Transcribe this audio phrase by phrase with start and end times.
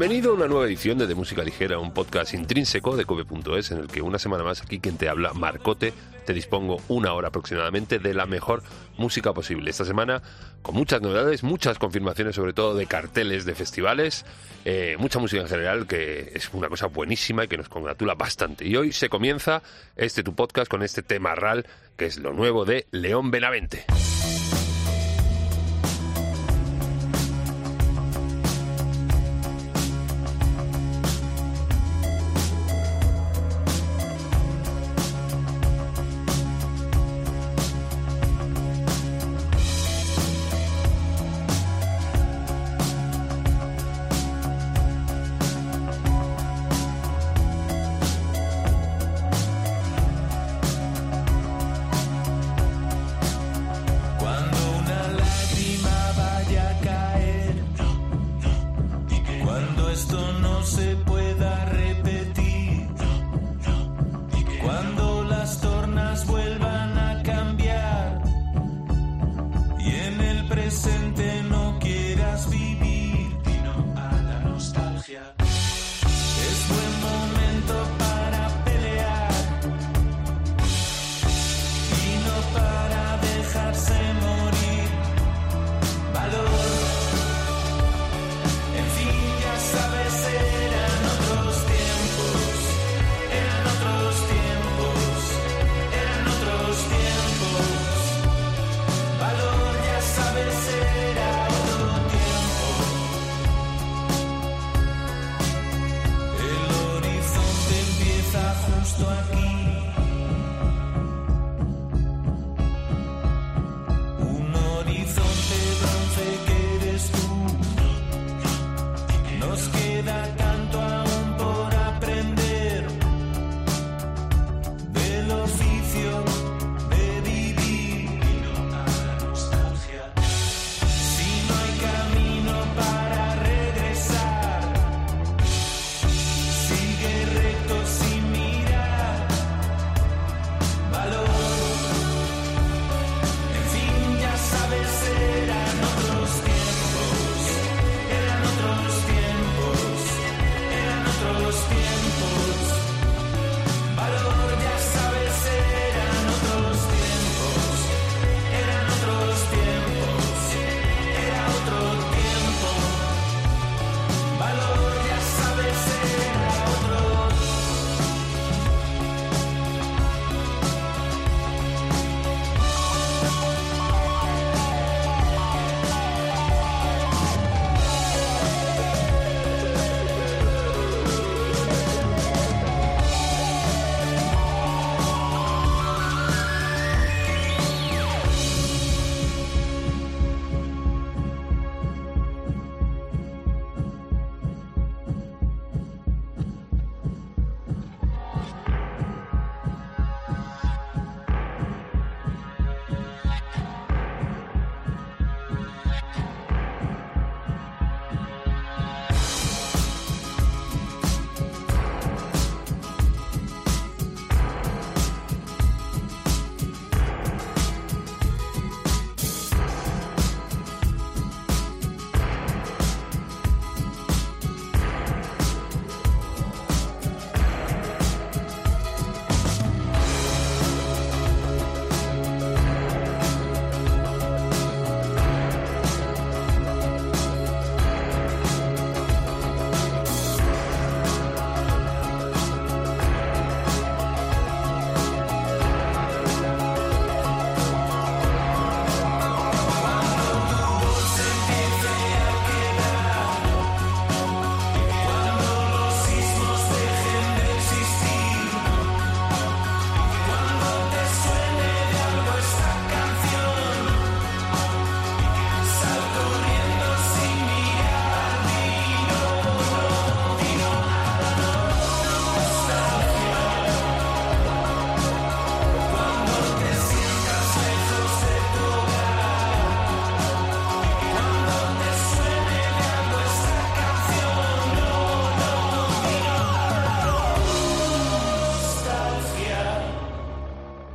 [0.00, 3.80] Bienvenido a una nueva edición de De Música Ligera, un podcast intrínseco de Kobe.es en
[3.80, 5.92] el que una semana más aquí quien te habla, Marcote,
[6.24, 8.62] te dispongo una hora aproximadamente de la mejor
[8.96, 9.68] música posible.
[9.68, 10.22] Esta semana
[10.62, 14.24] con muchas novedades, muchas confirmaciones sobre todo de carteles de festivales,
[14.64, 18.66] eh, mucha música en general que es una cosa buenísima y que nos congratula bastante.
[18.66, 19.62] Y hoy se comienza
[19.96, 21.66] este tu podcast con este tema RAL
[21.98, 23.84] que es lo nuevo de León Benavente.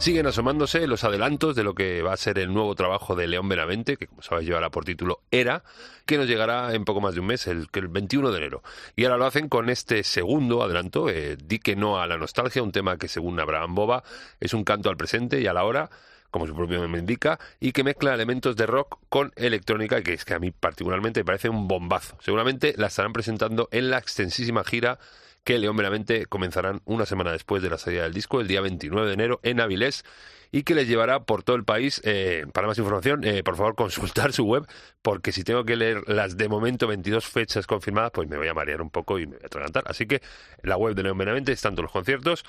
[0.05, 3.49] Siguen asomándose los adelantos de lo que va a ser el nuevo trabajo de León
[3.49, 5.63] Benavente, que como sabes llevará por título Era,
[6.05, 8.61] que nos llegará en poco más de un mes, el, el 21 de enero.
[8.95, 12.61] Y ahora lo hacen con este segundo adelanto, eh, Di que no a la nostalgia,
[12.61, 14.03] un tema que según Abraham Boba
[14.39, 15.89] es un canto al presente y a la hora
[16.29, 20.23] como su propio nombre indica, y que mezcla elementos de rock con electrónica, que es
[20.23, 22.15] que a mí particularmente me parece un bombazo.
[22.21, 24.99] Seguramente la estarán presentando en la extensísima gira
[25.45, 29.07] que León Meramente comenzarán una semana después de la salida del disco, el día 29
[29.07, 30.03] de enero, en Avilés,
[30.51, 32.01] y que les llevará por todo el país.
[32.03, 34.65] Eh, para más información, eh, por favor, consultar su web,
[35.03, 38.55] porque si tengo que leer las de momento 22 fechas confirmadas, pues me voy a
[38.55, 39.83] marear un poco y me voy a atragantar.
[39.85, 40.21] Así que
[40.63, 42.43] la web de León Benavente están todos los conciertos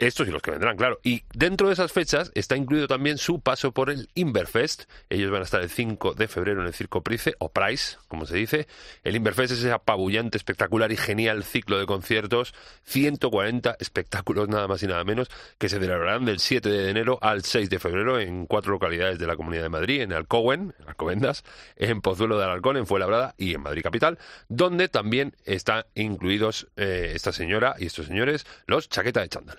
[0.00, 0.98] estos y los que vendrán, claro.
[1.02, 4.84] Y dentro de esas fechas está incluido también su paso por el Inverfest.
[5.10, 8.26] Ellos van a estar el 5 de febrero en el Circo Price, o Price, como
[8.26, 8.66] se dice.
[9.04, 12.54] El Inverfest es ese apabullante, espectacular y genial ciclo de conciertos.
[12.84, 17.44] 140 espectáculos, nada más y nada menos, que se celebrarán del 7 de enero al
[17.44, 21.44] 6 de febrero en cuatro localidades de la Comunidad de Madrid, en Alcowen, en Alcobendas,
[21.76, 24.18] en Pozuelo de Alarcón, en Fuenlabrada y en Madrid Capital,
[24.48, 29.58] donde también están incluidos eh, esta señora y estos señores, los chaqueta de chándal.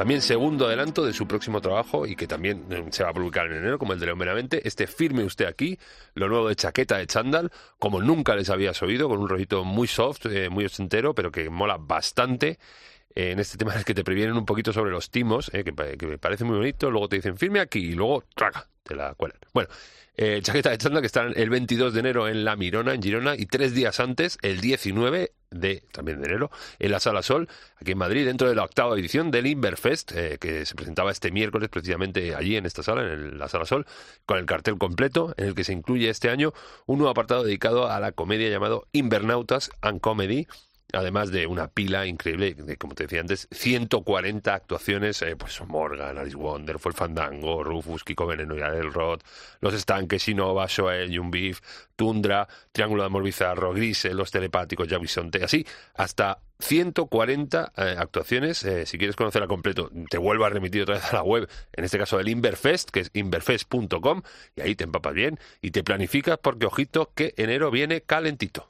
[0.00, 3.44] También segundo adelanto de su próximo trabajo y que también eh, se va a publicar
[3.48, 5.78] en enero, como el de León Benavente, este Firme Usted Aquí,
[6.14, 9.86] lo nuevo de Chaqueta de Chandal, como nunca les habías oído, con un rollito muy
[9.86, 12.58] soft, eh, muy ochentero, pero que mola bastante.
[13.14, 16.16] en este tema es que te previenen un poquito sobre los timos, que, que, me
[16.16, 19.38] parece muy bonito, luego te dicen firme aquí y luego traga, te la cuelan.
[19.52, 19.68] Bueno,
[20.16, 23.36] eh, chaqueta de chanda que están el 22 de enero en La Mirona, en Girona,
[23.36, 27.48] y tres días antes, el 19 de también de enero, en la Sala Sol,
[27.80, 31.30] aquí en Madrid, dentro de la octava edición del Inverfest, eh, que se presentaba este
[31.30, 33.86] miércoles precisamente allí en esta sala, en la Sala Sol,
[34.26, 36.52] con el cartel completo, en el que se incluye este año
[36.86, 40.46] un nuevo apartado dedicado a la comedia llamado Invernautas and Comedy,
[40.92, 46.18] además de una pila increíble, de, como te decía antes, 140 actuaciones, eh, pues Morgan,
[46.18, 48.90] Alice Wonderful, Fandango, Rufus, Kiko Veneno y Adel
[49.60, 51.60] Los Estanques, Innova, Shoel, Young Beef,
[51.96, 58.64] Tundra, Triángulo de Amor Bizarro, Grise, Los Telepáticos, Javisonte, así, hasta 140 eh, actuaciones.
[58.64, 61.84] Eh, si quieres conocerla completo, te vuelvo a remitir otra vez a la web, en
[61.84, 64.22] este caso del Inverfest, que es inverfest.com,
[64.56, 68.64] y ahí te empapas bien y te planificas porque, ojito, que enero viene calentito.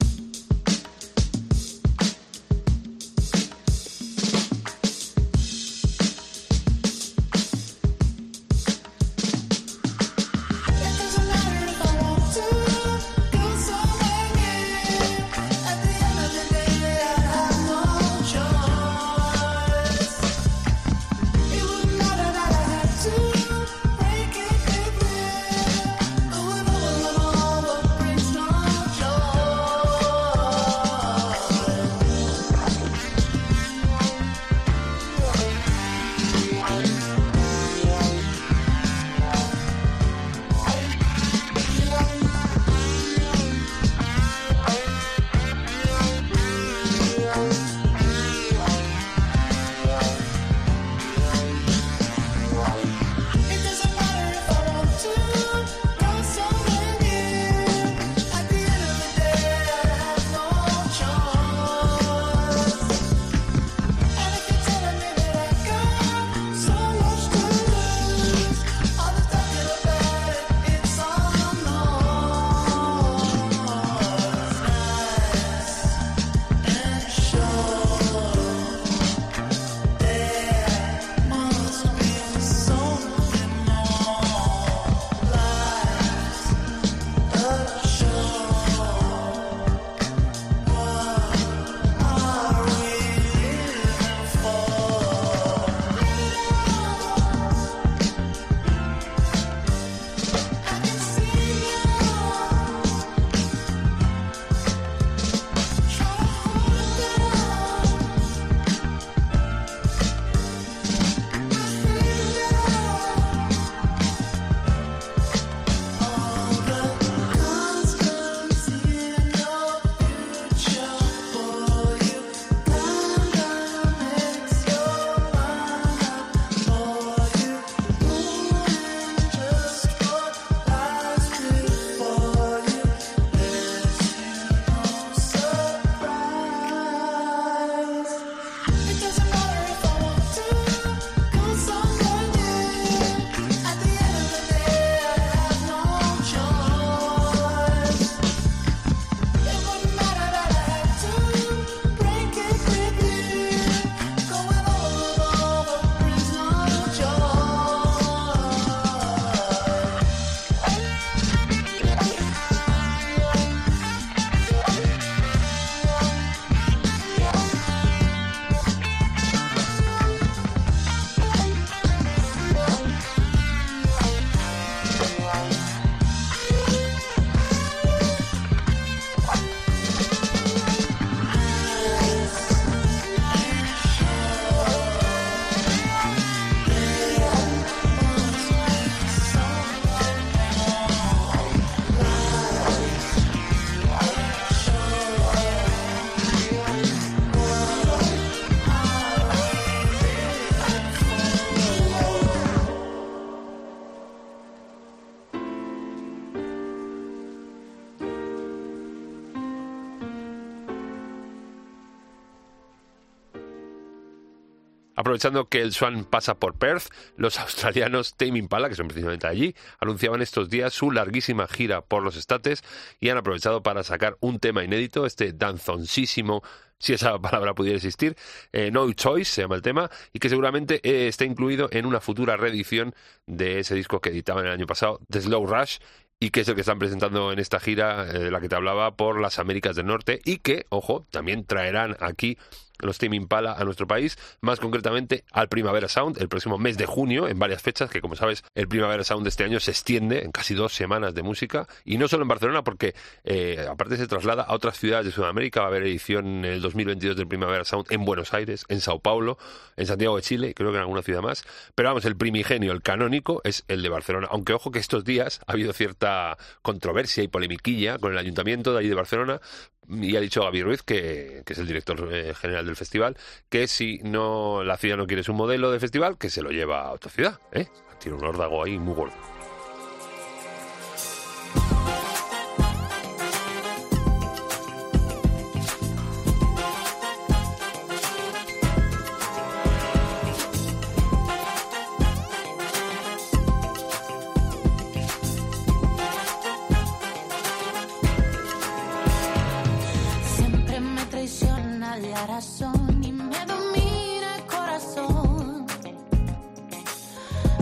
[215.01, 219.55] Aprovechando que el Swan pasa por Perth, los australianos Tame Impala, que son precisamente allí,
[219.79, 222.63] anunciaban estos días su larguísima gira por los estates
[222.99, 226.43] y han aprovechado para sacar un tema inédito, este danzoncísimo
[226.77, 228.15] si esa palabra pudiera existir,
[228.53, 231.99] eh, No Choice se llama el tema, y que seguramente eh, está incluido en una
[231.99, 232.93] futura reedición
[233.25, 235.79] de ese disco que editaban el año pasado, The Slow Rush,
[236.19, 238.55] y que es el que están presentando en esta gira eh, de la que te
[238.55, 242.37] hablaba por las Américas del Norte, y que, ojo, también traerán aquí
[242.81, 246.85] los Team Impala a nuestro país, más concretamente al Primavera Sound, el próximo mes de
[246.85, 250.23] junio, en varias fechas, que como sabes, el Primavera Sound de este año se extiende
[250.23, 254.07] en casi dos semanas de música, y no solo en Barcelona, porque eh, aparte se
[254.07, 257.65] traslada a otras ciudades de Sudamérica, va a haber edición en el 2022 del Primavera
[257.65, 259.37] Sound en Buenos Aires, en Sao Paulo,
[259.77, 261.43] en Santiago de Chile, creo que en alguna ciudad más,
[261.75, 265.41] pero vamos, el primigenio, el canónico, es el de Barcelona, aunque ojo que estos días
[265.47, 269.41] ha habido cierta controversia y polemiquilla con el ayuntamiento de allí de Barcelona,
[269.87, 273.17] y ha dicho Gaby Ruiz, que, es el director eh, general del festival,
[273.49, 276.83] que si no la ciudad no quiere su modelo de festival, que se lo lleva
[276.83, 277.39] a otra ciudad.
[277.51, 277.67] ¿eh?
[277.99, 279.30] Tiene un órdago ahí muy gordo.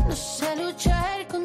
[0.09, 1.43] Versionaca con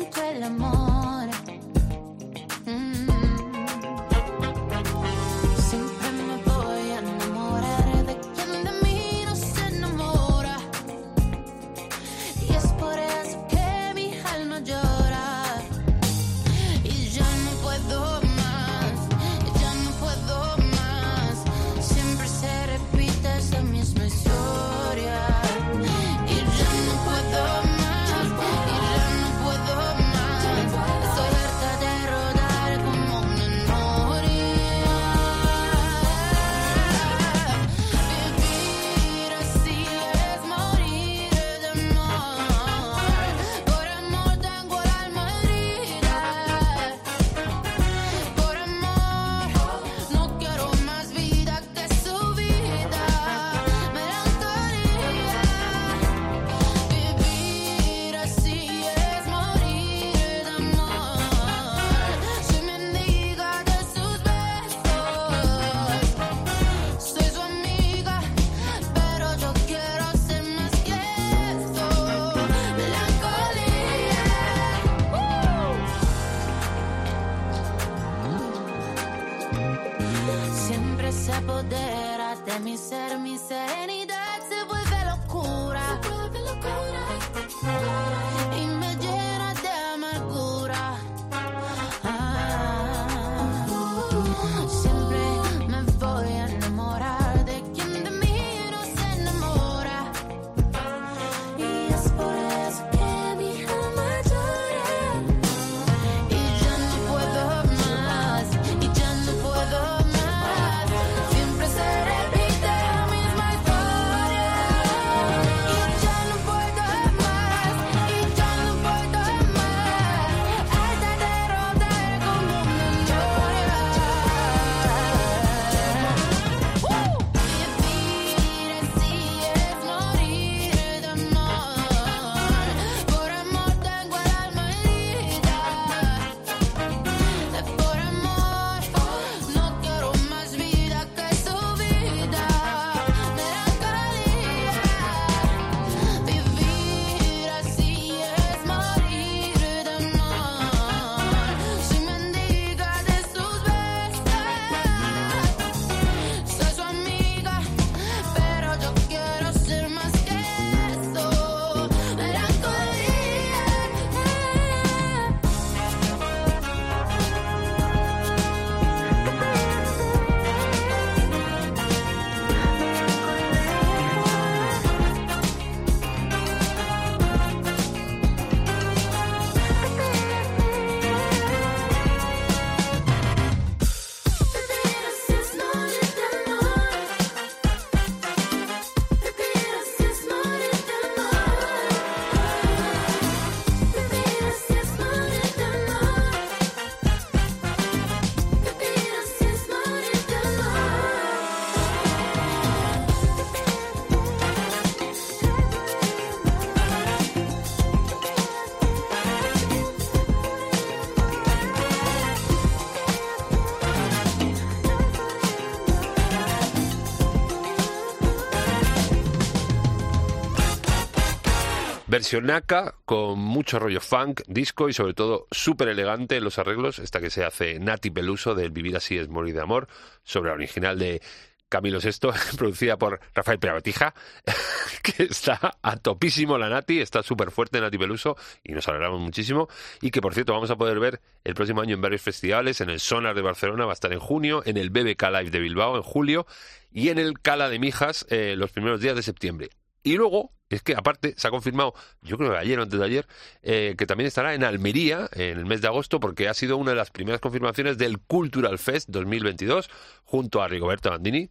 [223.35, 227.45] mucho rollo funk, disco y sobre todo súper elegante en los arreglos, esta que se
[227.45, 229.89] hace Nati Peluso del Vivir así es morir de amor,
[230.23, 231.21] sobre la original de
[231.69, 234.15] Camilo VI, producida por Rafael Peratija,
[235.03, 239.69] que está a topísimo la Nati, está súper fuerte Nati Peluso y nos alegramos muchísimo.
[240.01, 242.91] Y que, por cierto, vamos a poder ver el próximo año en varios festivales, en
[242.91, 245.97] el Sonar de Barcelona va a estar en junio, en el BBK Live de Bilbao
[245.97, 246.47] en julio
[246.93, 249.71] y en el Cala de Mijas eh, los primeros días de septiembre.
[250.05, 253.05] Y luego, es que aparte se ha confirmado, yo creo que ayer o antes de
[253.05, 253.27] ayer,
[253.63, 256.91] eh, que también estará en Almería en el mes de agosto, porque ha sido una
[256.91, 259.91] de las primeras confirmaciones del Cultural Fest 2022,
[260.25, 261.51] junto a Rigoberto Bandini.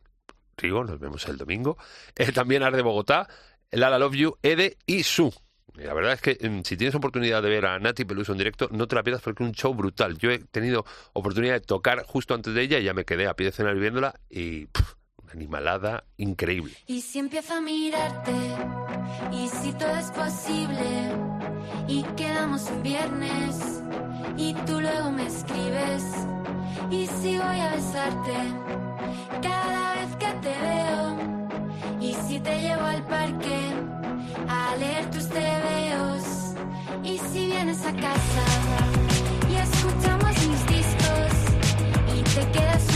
[0.58, 1.78] Rigo, nos vemos el domingo.
[2.16, 3.28] Eh, también Arde Bogotá,
[3.72, 5.34] Lala Love You, Ede y Su.
[5.76, 8.70] La verdad es que mm, si tienes oportunidad de ver a Nati Peluso en directo,
[8.72, 10.18] no te la pierdas porque es un show brutal.
[10.18, 13.34] Yo he tenido oportunidad de tocar justo antes de ella y ya me quedé a
[13.34, 14.68] pie de escenario viéndola y
[15.34, 16.74] animalada increíble.
[16.88, 18.32] Y si empiezo a mirarte,
[19.32, 21.12] y si todo es posible,
[21.88, 23.82] y quedamos un viernes,
[24.38, 26.04] y tú luego me escribes,
[26.90, 28.34] y si voy a besarte
[29.42, 31.18] cada vez que te veo,
[32.00, 33.72] y si te llevo al parque
[34.48, 36.24] a leer tus tebeos,
[37.04, 38.46] y si vienes a casa
[39.50, 41.34] y escuchamos mis discos,
[42.16, 42.93] y te quedas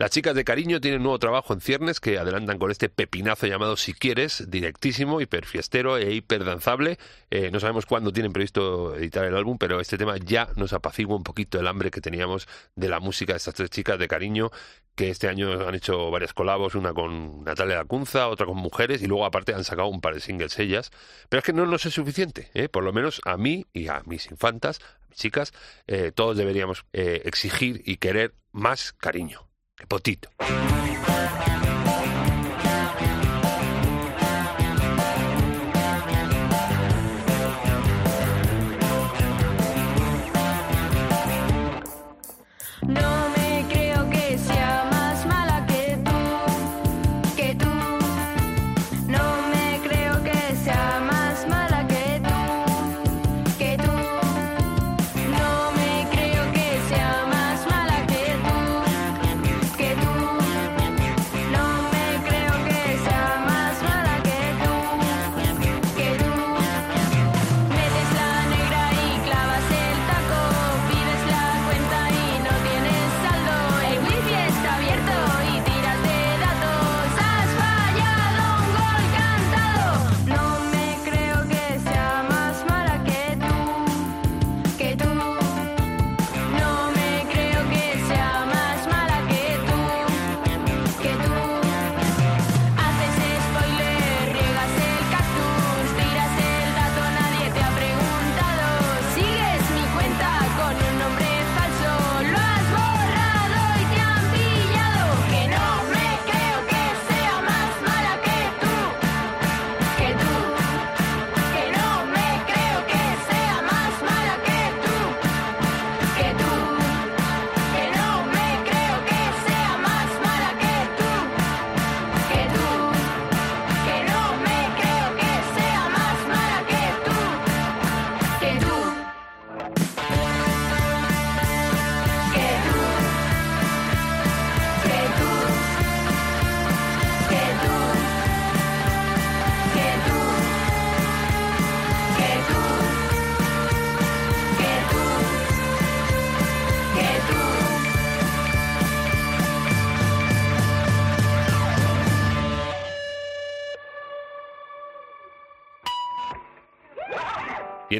[0.00, 3.76] Las chicas de Cariño tienen nuevo trabajo en ciernes que adelantan con este pepinazo llamado
[3.76, 6.96] Si Quieres, directísimo, hiperfiestero e hiperdanzable.
[7.30, 11.16] Eh, no sabemos cuándo tienen previsto editar el álbum, pero este tema ya nos apacigua
[11.16, 14.50] un poquito el hambre que teníamos de la música de estas tres chicas de Cariño,
[14.94, 19.06] que este año han hecho varias colabos, una con Natalia Lacunza, otra con mujeres, y
[19.06, 20.92] luego aparte han sacado un par de singles ellas.
[21.28, 22.70] Pero es que no nos es suficiente, ¿eh?
[22.70, 25.52] por lo menos a mí y a mis infantas, a mis chicas,
[25.86, 29.49] eh, todos deberíamos eh, exigir y querer más cariño.
[29.80, 30.28] ¡Qué potito!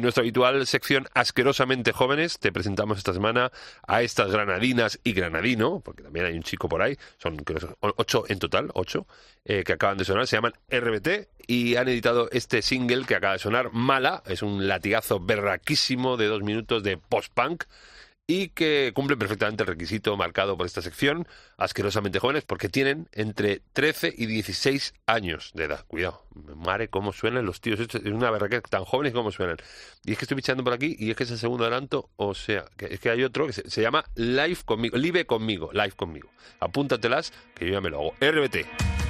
[0.01, 3.51] En nuestra habitual sección Asquerosamente Jóvenes te presentamos esta semana
[3.85, 7.37] a estas granadinas y granadino, porque también hay un chico por ahí, son
[7.79, 9.05] ocho en total, ocho,
[9.45, 13.33] eh, que acaban de sonar, se llaman RBT y han editado este single que acaba
[13.33, 17.65] de sonar, Mala, es un latigazo berraquísimo de dos minutos de post-punk
[18.31, 23.61] y que cumple perfectamente el requisito marcado por esta sección, asquerosamente jóvenes, porque tienen entre
[23.73, 25.83] 13 y 16 años de edad.
[25.85, 27.81] Cuidado, mare cómo suenan los tíos.
[27.81, 29.57] Es una verdad tan jóvenes como suenan.
[30.05, 32.33] Y es que estoy bichando por aquí y es que es el segundo adelanto, o
[32.33, 36.29] sea, es que hay otro que se, se llama Live conmigo, Live conmigo, Live conmigo.
[36.61, 38.15] Apúntatelas, que yo ya me lo hago.
[38.21, 39.00] RBT.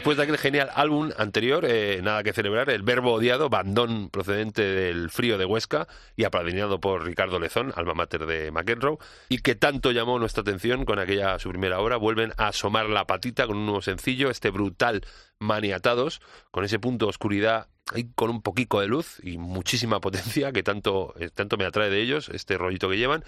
[0.00, 4.62] Después de aquel genial álbum anterior, eh, nada que celebrar, el verbo odiado, bandón procedente
[4.62, 8.96] del frío de Huesca y apadrinado por Ricardo Lezón, alma mater de McEnroe,
[9.28, 13.06] y que tanto llamó nuestra atención con aquella su primera obra, vuelven a asomar la
[13.06, 15.02] patita con un nuevo sencillo, este brutal
[15.38, 20.50] Maniatados, con ese punto de oscuridad ahí con un poquito de luz y muchísima potencia
[20.52, 23.22] que tanto, eh, tanto me atrae de ellos, este rollito que llevan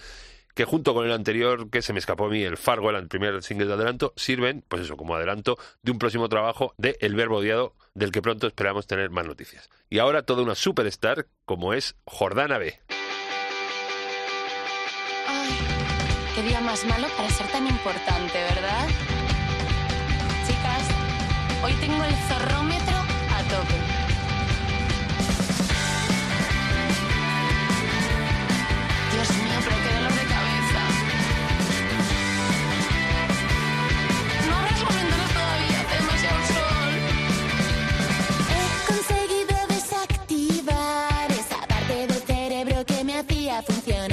[0.54, 3.42] que junto con el anterior que se me escapó a mí, el Fargo, el primer
[3.42, 7.38] single de adelanto, sirven, pues eso, como adelanto de un próximo trabajo de El Verbo
[7.38, 9.70] Odiado, del que pronto esperamos tener más noticias.
[9.88, 12.80] Y ahora toda una superstar como es Jordana B.
[16.34, 18.88] Qué día más malo para ser tan importante, ¿verdad?
[20.46, 20.88] Chicas,
[21.62, 23.81] hoy tengo el zorrómetro a tope.
[43.26, 44.11] Cerebro que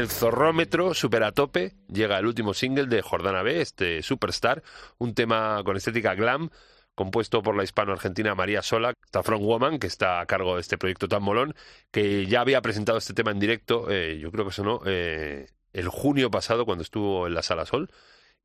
[0.00, 4.62] el zorrómetro super a tope llega el último single de Jordana B, este Superstar,
[4.96, 6.48] un tema con estética glam
[6.94, 10.78] compuesto por la hispano-argentina María Sola, esta Front Woman, que está a cargo de este
[10.78, 11.54] proyecto tan molón,
[11.90, 15.88] que ya había presentado este tema en directo, eh, yo creo que sonó eh, el
[15.88, 17.90] junio pasado cuando estuvo en la Sala Sol,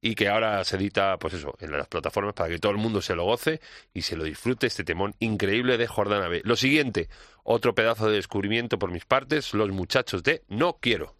[0.01, 3.01] y que ahora se edita, pues eso, en las plataformas para que todo el mundo
[3.01, 3.59] se lo goce
[3.93, 6.41] y se lo disfrute, este temón increíble de Jordana B.
[6.43, 7.09] Lo siguiente,
[7.43, 11.14] otro pedazo de descubrimiento por mis partes, los muchachos de No Quiero.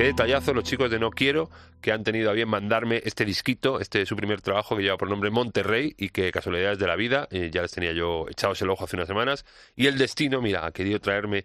[0.00, 1.50] Qué detallazo los chicos de No Quiero
[1.82, 4.96] que han tenido a bien mandarme este disquito, este es su primer trabajo que lleva
[4.96, 8.62] por nombre Monterrey y que casualidades de la vida, eh, ya les tenía yo echados
[8.62, 9.44] el ojo hace unas semanas.
[9.76, 11.44] Y el destino, mira, ha querido traerme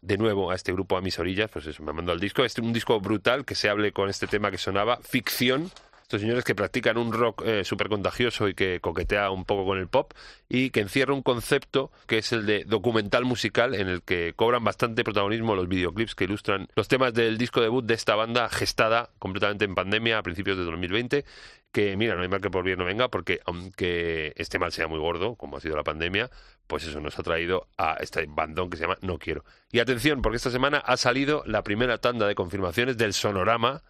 [0.00, 2.44] de nuevo a este grupo a mis orillas, pues eso, me mandado el disco.
[2.44, 5.70] Este es un disco brutal que se hable con este tema que sonaba, ficción.
[6.12, 9.78] Estos señores que practican un rock eh, súper contagioso y que coquetea un poco con
[9.78, 10.12] el pop
[10.46, 14.62] y que encierra un concepto que es el de documental musical en el que cobran
[14.62, 19.08] bastante protagonismo los videoclips que ilustran los temas del disco debut de esta banda gestada
[19.18, 21.24] completamente en pandemia a principios de 2020
[21.72, 24.88] que mira, no hay mal que por bien no venga, porque aunque este mal sea
[24.88, 26.28] muy gordo, como ha sido la pandemia,
[26.66, 29.46] pues eso nos ha traído a este bandón que se llama No Quiero.
[29.70, 33.82] Y atención, porque esta semana ha salido la primera tanda de confirmaciones del Sonorama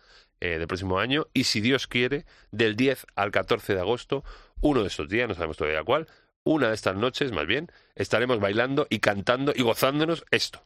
[0.42, 4.24] eh, del próximo año, y si Dios quiere, del 10 al 14 de agosto,
[4.60, 6.08] uno de estos días, no sabemos todavía cuál,
[6.42, 10.64] una de estas noches más bien, estaremos bailando y cantando y gozándonos esto.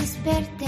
[0.00, 0.59] despertar.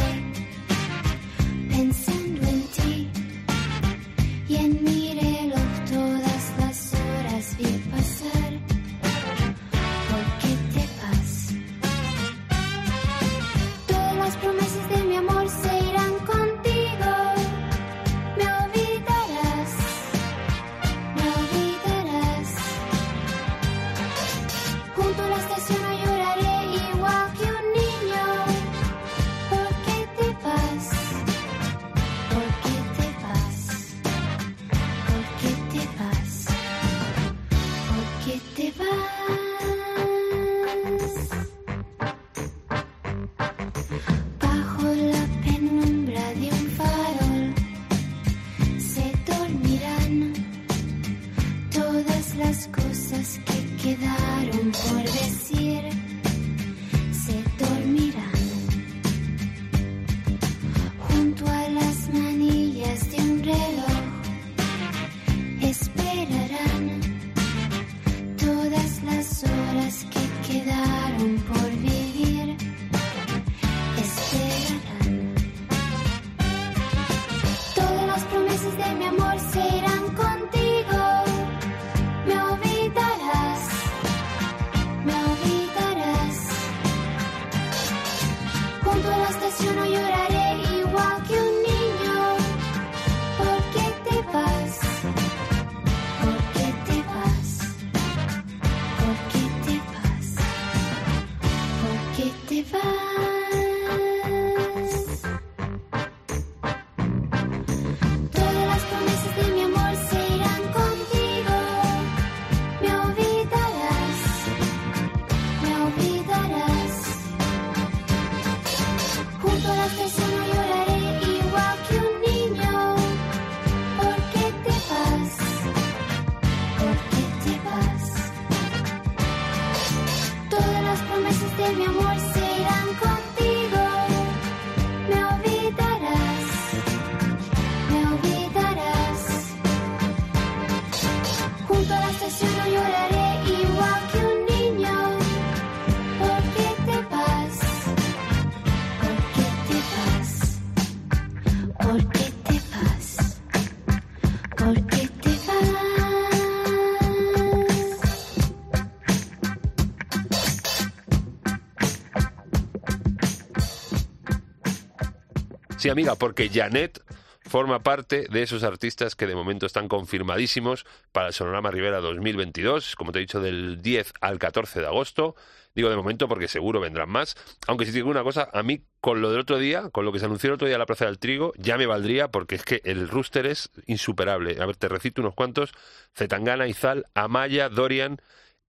[165.82, 167.02] Sí, amiga, porque Janet
[167.40, 172.94] forma parte de esos artistas que de momento están confirmadísimos para el Sonorama Rivera 2022,
[172.94, 175.34] como te he dicho, del 10 al 14 de agosto.
[175.74, 177.34] Digo de momento porque seguro vendrán más.
[177.66, 180.20] Aunque si digo una cosa, a mí con lo del otro día, con lo que
[180.20, 182.62] se anunció el otro día en la Plaza del Trigo, ya me valdría porque es
[182.62, 184.62] que el rooster es insuperable.
[184.62, 185.72] A ver, te recito unos cuantos.
[186.16, 188.18] Zetangana, Izal, Amaya, Dorian,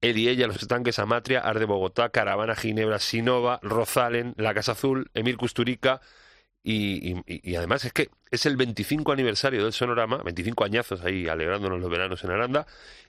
[0.01, 5.37] Eddie Ella, Los Estanques, Amatria, Arde Bogotá, Caravana, Ginebra, Sinova, Rozalen, La Casa Azul, Emil
[5.37, 6.01] Custurica,
[6.63, 11.89] y, además es que es el 25 aniversario del Sonorama, 25 añazos ahí alegrándonos los
[11.89, 12.65] veranos en Aranda,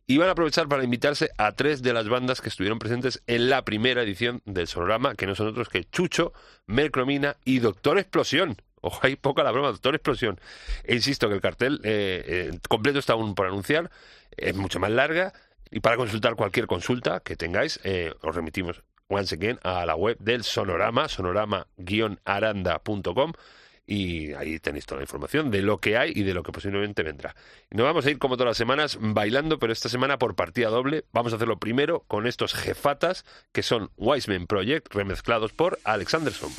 [0.06, 3.48] y van a aprovechar para invitarse a tres de las bandas que estuvieron presentes en
[3.48, 6.32] la primera edición del Sonorama, que no son otros que Chucho,
[6.66, 8.56] Melcromina y Doctor Explosión.
[8.80, 10.38] Ojo, hay poca la broma, Doctor Explosión.
[10.82, 13.90] E insisto que el cartel eh, eh, completo está aún por anunciar,
[14.36, 15.32] es mucho más larga
[15.70, 20.18] y para consultar cualquier consulta que tengáis, eh, os remitimos once again a la web
[20.18, 23.32] del Sonorama, sonorama-aranda.com
[23.86, 27.02] y ahí tenéis toda la información de lo que hay y de lo que posiblemente
[27.02, 27.34] vendrá.
[27.70, 31.04] Nos vamos a ir como todas las semanas bailando, pero esta semana por partida doble.
[31.12, 36.50] Vamos a hacerlo primero con estos jefatas que son Wiseman Project remezclados por Alexanderson.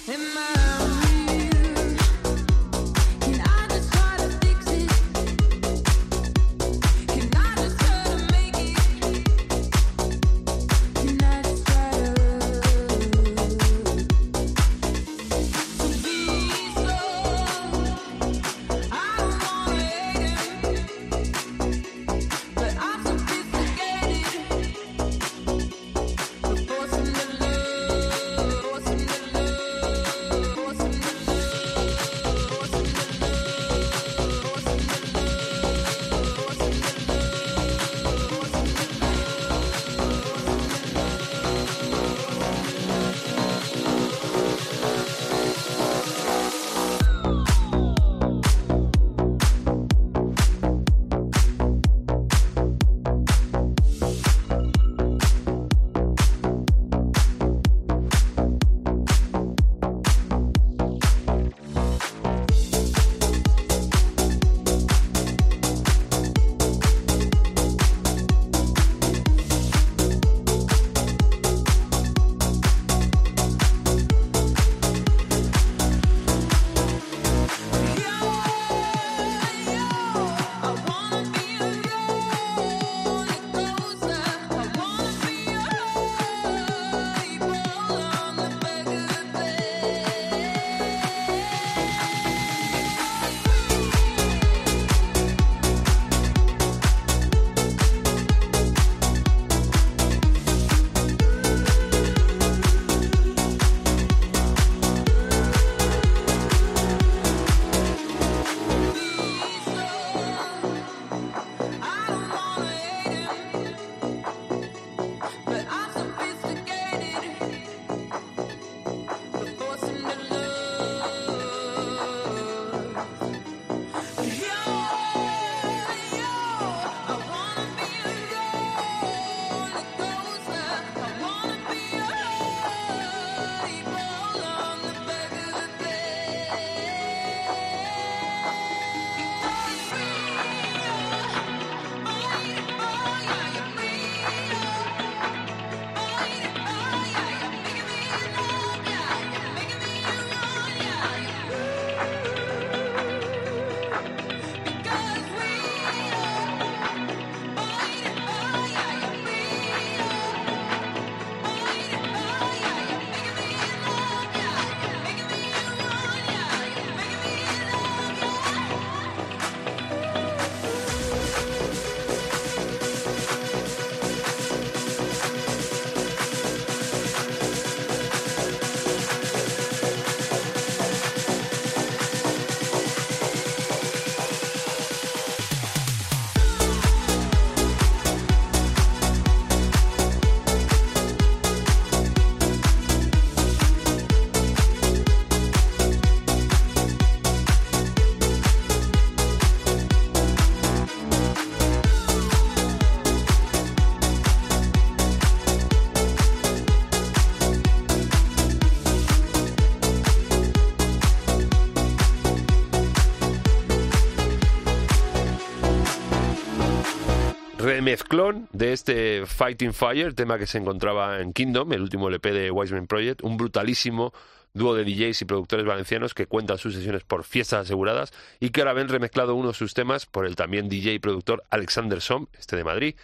[217.86, 222.50] Remezclón de este Fighting Fire, tema que se encontraba en Kingdom, el último LP de
[222.50, 224.12] Wiseman Project, un brutalísimo
[224.56, 228.62] dúo de DJs y productores valencianos que cuentan sus sesiones por fiestas aseguradas y que
[228.62, 232.26] ahora ven remezclado uno de sus temas por el también DJ y productor Alexander Som,
[232.40, 232.96] este de Madrid,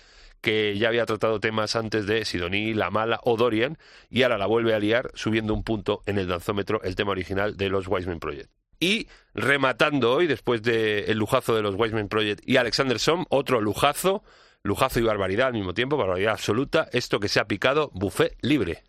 [0.42, 3.78] que ya había tratado temas antes de Sidoní, La Mala o Dorian
[4.10, 7.56] y ahora la vuelve a liar subiendo un punto en el danzómetro el tema original
[7.56, 8.50] de los Wiseman Project.
[8.80, 14.24] Y rematando hoy, después del lujazo de los Wiseman Project y Alexander Som, otro lujazo,
[14.64, 18.84] lujazo y barbaridad al mismo tiempo, barbaridad absoluta, esto que se ha picado, buffet libre.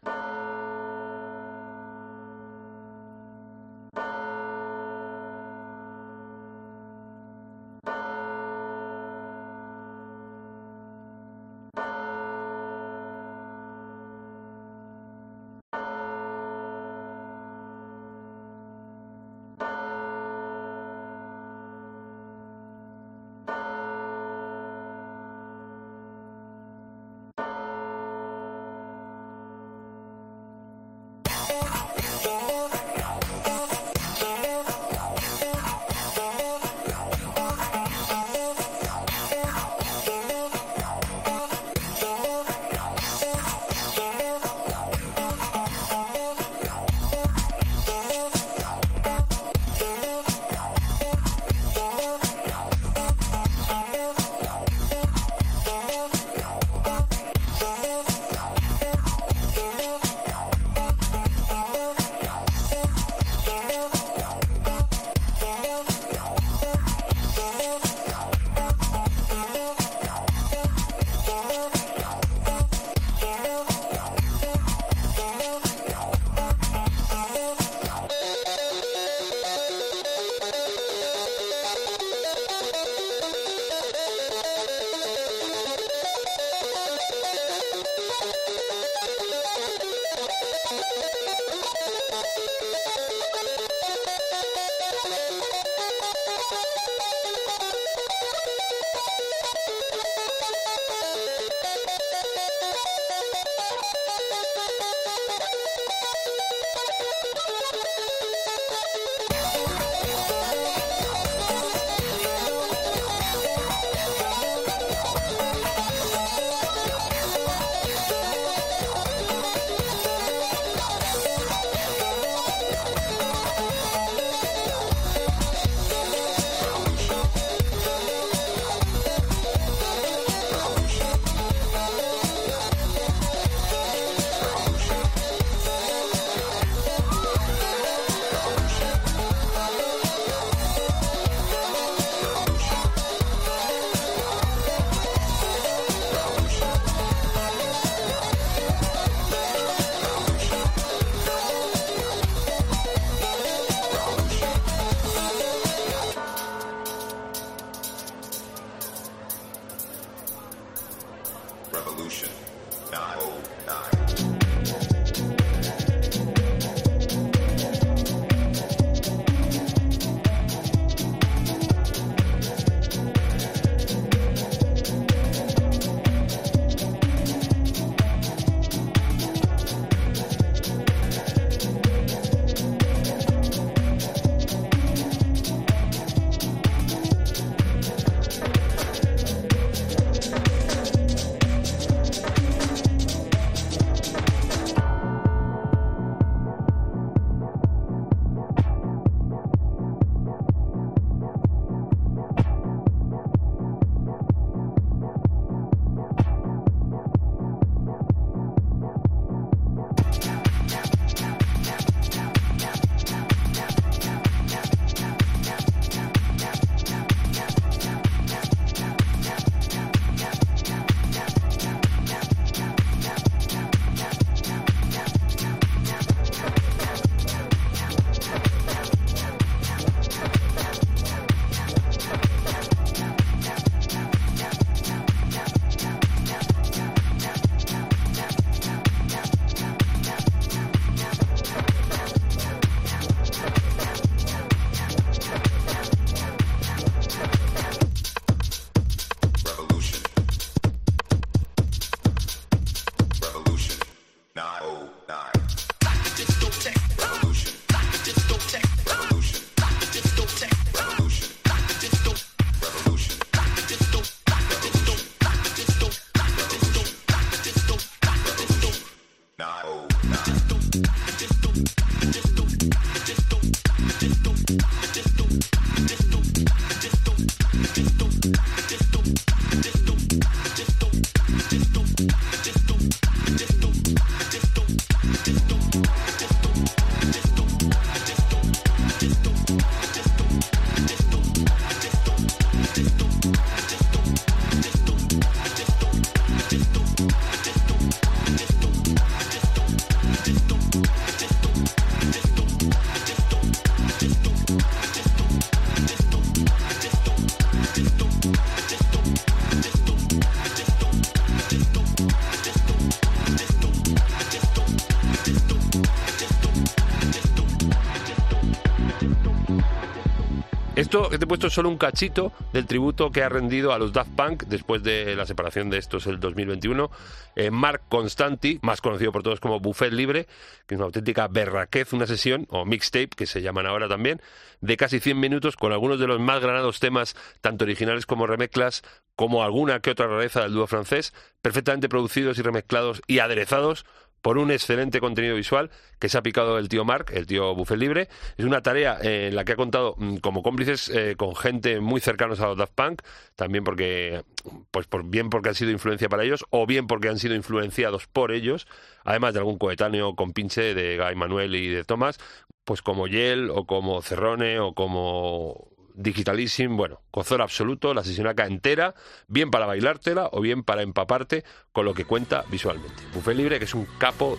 [321.32, 323.78] Esto que te he puesto es solo un cachito del tributo que ha rendido a
[323.78, 326.90] los Daft Punk después de la separación de estos el 2021.
[327.36, 330.26] Eh, Mark Constanti, más conocido por todos como Buffet Libre,
[330.66, 334.20] que es una auténtica berraquez, una sesión, o mixtape, que se llaman ahora también,
[334.60, 338.82] de casi 100 minutos con algunos de los más granados temas, tanto originales como remezclas,
[339.16, 343.86] como alguna que otra rareza del dúo francés, perfectamente producidos y remezclados y aderezados
[344.22, 347.76] por un excelente contenido visual que se ha picado el tío Mark, el tío Buffet
[347.76, 348.08] Libre.
[348.36, 351.80] Es una tarea eh, en la que ha contado mm, como cómplices eh, con gente
[351.80, 353.02] muy cercanos a los Daft Punk,
[353.34, 354.22] también porque,
[354.70, 358.06] pues por, bien porque han sido influencia para ellos o bien porque han sido influenciados
[358.06, 358.66] por ellos,
[359.04, 362.18] además de algún coetáneo con pinche de Guy Manuel y de Thomas,
[362.64, 368.46] pues como Yel o como Cerrone o como Digitalism, bueno, cozor absoluto, la sesión acá
[368.46, 368.94] entera,
[369.28, 373.02] bien para bailártela o bien para empaparte con lo que cuenta visualmente.
[373.14, 374.38] Buffet Libre, que es un capo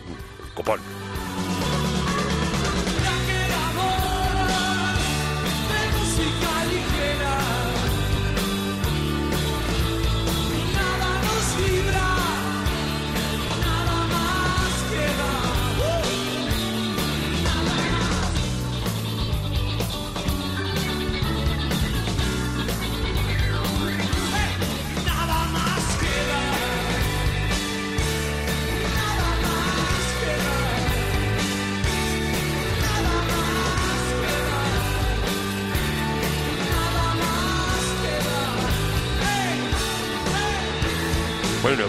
[0.54, 0.80] copón.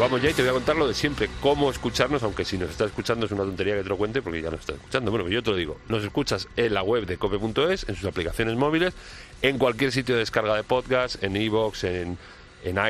[0.04, 2.68] Vamos ya y te voy a contar lo de siempre, cómo escucharnos, aunque si nos
[2.68, 5.10] estás escuchando es una tontería que te lo cuente porque ya nos estás escuchando.
[5.10, 8.54] Bueno, yo te lo digo, nos escuchas en la web de cope.es, en sus aplicaciones
[8.54, 8.92] móviles,
[9.40, 12.18] en cualquier sitio de descarga de podcast, en iVoox, en,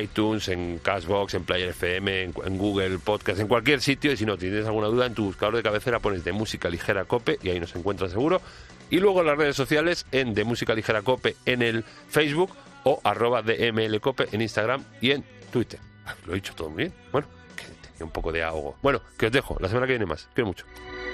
[0.02, 4.10] iTunes, en Cashbox, en Player FM, en, Google Podcast, en cualquier sitio.
[4.10, 7.04] Y si no tienes alguna duda, en tu buscador de cabecera pones de música ligera
[7.04, 8.42] cope y ahí nos encuentras seguro.
[8.90, 12.50] Y luego en las redes sociales, en de música ligera cope en el Facebook
[12.82, 15.78] o arroba DMLcope en Instagram y en Twitter.
[16.26, 16.94] Lo he dicho todo muy bien.
[17.12, 17.26] Bueno,
[17.57, 18.76] que tenía un poco de ahogo.
[18.82, 19.57] Bueno, que os dejo.
[19.61, 20.28] La semana que viene más.
[20.34, 20.66] Quiero mucho.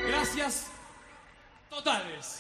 [0.07, 0.71] Gracias
[1.69, 2.40] totales.